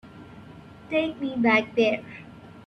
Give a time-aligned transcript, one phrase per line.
[0.89, 2.03] Take me back there.